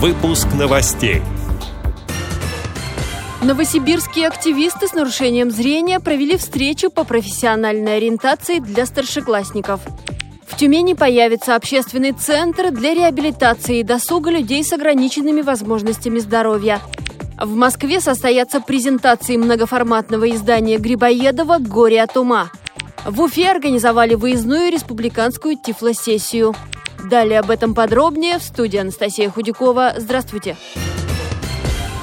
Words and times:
Выпуск 0.00 0.46
новостей. 0.56 1.22
Новосибирские 3.42 4.28
активисты 4.28 4.86
с 4.86 4.92
нарушением 4.92 5.50
зрения 5.50 5.98
провели 5.98 6.36
встречу 6.36 6.88
по 6.88 7.02
профессиональной 7.02 7.96
ориентации 7.96 8.60
для 8.60 8.86
старшеклассников. 8.86 9.80
В 10.46 10.56
Тюмени 10.56 10.94
появится 10.94 11.56
общественный 11.56 12.12
центр 12.12 12.70
для 12.70 12.94
реабилитации 12.94 13.80
и 13.80 13.82
досуга 13.82 14.30
людей 14.30 14.62
с 14.62 14.72
ограниченными 14.72 15.40
возможностями 15.40 16.20
здоровья. 16.20 16.80
В 17.36 17.56
Москве 17.56 18.00
состоятся 18.00 18.60
презентации 18.60 19.36
многоформатного 19.36 20.30
издания 20.30 20.78
Грибоедова 20.78 21.58
«Горе 21.58 22.04
от 22.04 22.16
ума». 22.16 22.52
В 23.04 23.20
Уфе 23.20 23.50
организовали 23.50 24.14
выездную 24.14 24.70
республиканскую 24.70 25.56
тифлосессию. 25.56 26.54
Далее 27.04 27.40
об 27.40 27.50
этом 27.50 27.74
подробнее 27.74 28.38
в 28.38 28.42
студии 28.42 28.78
Анастасия 28.78 29.30
Худякова. 29.30 29.94
Здравствуйте. 29.96 30.56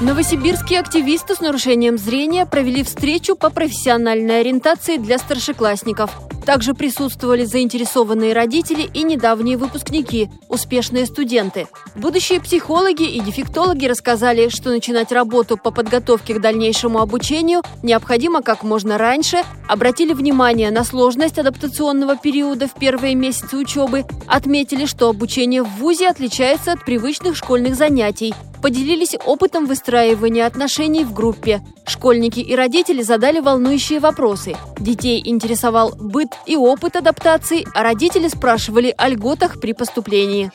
Новосибирские 0.00 0.80
активисты 0.80 1.34
с 1.34 1.40
нарушением 1.40 1.96
зрения 1.96 2.44
провели 2.44 2.82
встречу 2.82 3.34
по 3.34 3.50
профессиональной 3.50 4.40
ориентации 4.40 4.98
для 4.98 5.18
старшеклассников– 5.18 6.10
также 6.46 6.74
присутствовали 6.74 7.44
заинтересованные 7.44 8.32
родители 8.32 8.88
и 8.94 9.02
недавние 9.02 9.56
выпускники, 9.58 10.30
успешные 10.48 11.04
студенты. 11.04 11.66
Будущие 11.96 12.40
психологи 12.40 13.02
и 13.02 13.20
дефектологи 13.20 13.86
рассказали, 13.86 14.48
что 14.48 14.70
начинать 14.70 15.10
работу 15.10 15.58
по 15.58 15.72
подготовке 15.72 16.34
к 16.34 16.40
дальнейшему 16.40 17.00
обучению 17.00 17.62
необходимо 17.82 18.42
как 18.42 18.62
можно 18.62 18.96
раньше, 18.96 19.42
обратили 19.68 20.12
внимание 20.12 20.70
на 20.70 20.84
сложность 20.84 21.38
адаптационного 21.38 22.16
периода 22.16 22.68
в 22.68 22.74
первые 22.74 23.16
месяцы 23.16 23.56
учебы, 23.56 24.04
отметили, 24.28 24.86
что 24.86 25.08
обучение 25.08 25.64
в 25.64 25.68
ВУЗе 25.78 26.08
отличается 26.08 26.72
от 26.72 26.84
привычных 26.84 27.36
школьных 27.36 27.74
занятий, 27.74 28.34
поделились 28.62 29.16
опытом 29.24 29.66
выстраивания 29.66 30.46
отношений 30.46 31.04
в 31.04 31.12
группе. 31.12 31.62
Школьники 31.86 32.40
и 32.40 32.54
родители 32.54 33.02
задали 33.02 33.40
волнующие 33.40 34.00
вопросы. 34.00 34.56
Детей 34.78 35.22
интересовал 35.24 35.94
быт 35.96 36.30
и 36.44 36.56
опыт 36.56 36.96
адаптации, 36.96 37.66
а 37.74 37.82
родители 37.82 38.28
спрашивали 38.28 38.94
о 38.96 39.08
льготах 39.08 39.60
при 39.60 39.72
поступлении. 39.72 40.50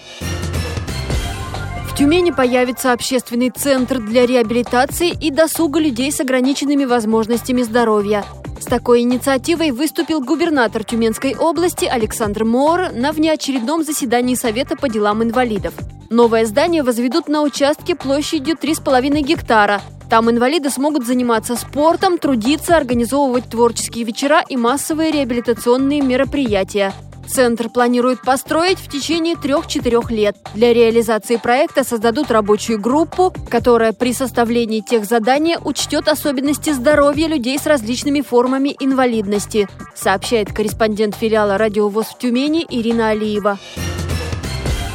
В 1.88 1.96
Тюмени 1.98 2.32
появится 2.32 2.94
общественный 2.94 3.50
центр 3.50 4.00
для 4.00 4.26
реабилитации 4.26 5.10
и 5.10 5.30
досуга 5.30 5.80
людей 5.80 6.12
с 6.12 6.20
ограниченными 6.20 6.86
возможностями 6.86 7.64
здоровья. 7.64 8.24
С 8.62 8.66
такой 8.66 9.02
инициативой 9.02 9.72
выступил 9.72 10.22
губернатор 10.22 10.84
Тюменской 10.84 11.36
области 11.36 11.86
Александр 11.86 12.46
Моор 12.46 12.92
на 12.94 13.12
внеочередном 13.12 13.84
заседании 13.84 14.36
Совета 14.36 14.78
по 14.78 14.88
делам 14.88 15.24
инвалидов. 15.24 15.74
Новое 16.10 16.46
здание 16.46 16.84
возведут 16.84 17.28
на 17.28 17.42
участке 17.42 17.96
площадью 17.96 18.56
3,5 18.56 19.22
гектара. 19.22 19.82
Там 20.12 20.30
инвалиды 20.30 20.70
смогут 20.70 21.08
заниматься 21.08 21.56
спортом, 21.56 22.18
трудиться, 22.18 22.76
организовывать 22.76 23.46
творческие 23.46 24.04
вечера 24.04 24.44
и 24.46 24.58
массовые 24.58 25.10
реабилитационные 25.10 26.02
мероприятия. 26.02 26.92
Центр 27.30 27.70
планирует 27.70 28.22
построить 28.22 28.78
в 28.78 28.90
течение 28.90 29.38
трех-четырех 29.38 30.12
лет. 30.12 30.36
Для 30.54 30.74
реализации 30.74 31.38
проекта 31.38 31.86
создадут 31.86 32.30
рабочую 32.30 32.78
группу, 32.78 33.34
которая 33.50 33.94
при 33.94 34.12
составлении 34.12 34.82
тех 34.82 35.06
задания 35.06 35.58
учтет 35.64 36.10
особенности 36.10 36.72
здоровья 36.72 37.28
людей 37.28 37.58
с 37.58 37.66
различными 37.66 38.20
формами 38.20 38.76
инвалидности, 38.82 39.70
сообщает 39.96 40.52
корреспондент 40.52 41.16
филиала 41.16 41.58
«Радиовоз» 41.58 42.08
в 42.08 42.18
Тюмени 42.18 42.66
Ирина 42.70 43.12
Алиева. 43.12 43.60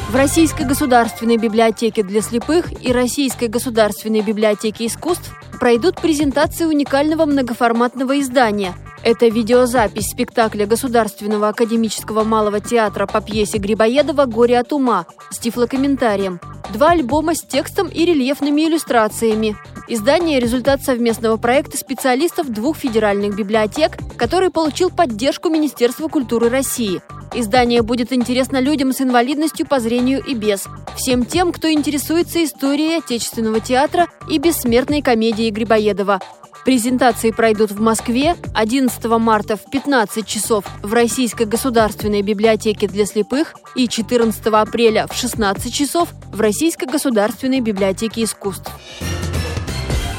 В 0.09 0.15
Российской 0.15 0.65
государственной 0.65 1.35
библиотеке 1.35 2.01
для 2.01 2.21
слепых 2.21 2.71
и 2.81 2.93
Российской 2.93 3.49
государственной 3.49 4.21
библиотеке 4.21 4.85
искусств 4.85 5.33
пройдут 5.59 5.99
презентации 5.99 6.63
уникального 6.63 7.25
многоформатного 7.25 8.17
издания. 8.21 8.73
Это 9.03 9.27
видеозапись 9.27 10.07
спектакля 10.09 10.65
Государственного 10.65 11.49
академического 11.49 12.23
малого 12.23 12.61
театра 12.61 13.05
по 13.05 13.19
пьесе 13.19 13.57
Грибоедова 13.57 14.25
«Горе 14.25 14.59
от 14.59 14.71
ума» 14.71 15.07
с 15.29 15.39
тифлокомментарием. 15.39 16.39
Два 16.71 16.91
альбома 16.91 17.35
с 17.35 17.41
текстом 17.41 17.89
и 17.89 18.05
рельефными 18.05 18.61
иллюстрациями. 18.61 19.57
Издание– 19.87 20.39
результат 20.41 20.81
совместного 20.83 21.37
проекта 21.37 21.77
специалистов 21.77 22.49
двух 22.49 22.77
федеральных 22.77 23.35
библиотек, 23.35 23.97
который 24.17 24.49
получил 24.49 24.89
поддержку 24.89 25.49
Министерства 25.49 26.07
культуры 26.07 26.49
России– 26.49 27.01
Издание 27.33 27.81
будет 27.81 28.13
интересно 28.13 28.59
людям 28.59 28.93
с 28.93 29.01
инвалидностью 29.01 29.67
по 29.67 29.79
зрению 29.79 30.23
и 30.23 30.33
без. 30.33 30.65
Всем 30.95 31.25
тем, 31.25 31.51
кто 31.51 31.71
интересуется 31.71 32.43
историей 32.43 32.97
отечественного 32.97 33.59
театра 33.59 34.07
и 34.29 34.37
бессмертной 34.39 35.01
комедией 35.01 35.51
Грибоедова. 35.51 36.21
Презентации 36.65 37.31
пройдут 37.31 37.71
в 37.71 37.79
Москве 37.79 38.35
11 38.53 39.05
марта 39.05 39.55
в 39.55 39.69
15 39.69 40.25
часов 40.25 40.65
в 40.81 40.91
Российской 40.93 41.45
государственной 41.45 42.21
библиотеке 42.21 42.87
для 42.87 43.05
слепых 43.05 43.53
и 43.75 43.87
14 43.87 44.45
апреля 44.47 45.07
в 45.07 45.13
16 45.13 45.73
часов 45.73 46.09
в 46.33 46.41
Российской 46.41 46.85
государственной 46.85 47.61
библиотеке 47.61 48.23
искусств. 48.23 48.71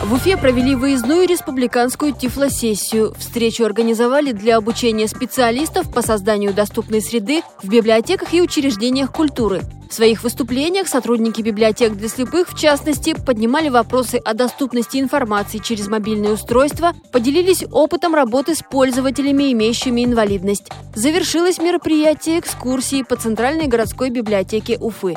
В 0.02 0.14
Уфе 0.14 0.36
провели 0.36 0.76
выездную 0.76 1.26
республиканскую 1.26 2.12
тифлосессию. 2.12 3.14
Встречу 3.18 3.64
организовали 3.64 4.30
для 4.30 4.56
обучения 4.56 5.08
специалистов 5.08 5.92
по 5.92 6.02
созданию 6.02 6.54
доступной 6.54 7.02
среды 7.02 7.42
в 7.62 7.68
библиотеках 7.68 8.32
и 8.32 8.40
учреждениях 8.40 9.12
культуры. 9.12 9.60
В 9.90 9.94
своих 9.94 10.22
выступлениях 10.22 10.86
сотрудники 10.86 11.42
библиотек 11.42 11.94
для 11.94 12.08
слепых, 12.08 12.50
в 12.50 12.58
частности, 12.58 13.14
поднимали 13.14 13.70
вопросы 13.70 14.16
о 14.24 14.34
доступности 14.34 14.98
информации 14.98 15.58
через 15.58 15.88
мобильные 15.88 16.32
устройства, 16.32 16.92
поделились 17.10 17.64
опытом 17.70 18.14
работы 18.14 18.54
с 18.54 18.62
пользователями, 18.62 19.52
имеющими 19.52 20.04
инвалидность. 20.04 20.70
Завершилось 20.94 21.58
мероприятие 21.58 22.38
экскурсии 22.38 23.02
по 23.02 23.16
Центральной 23.16 23.66
городской 23.66 24.10
библиотеке 24.10 24.78
Уфы. 24.78 25.16